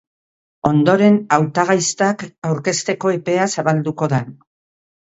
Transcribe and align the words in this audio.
Ondoren 0.69 1.19
hautagaiztak 1.37 2.27
aurkezteko 2.53 3.17
epea 3.21 3.49
zabalduko 3.59 4.15
da. 4.17 4.27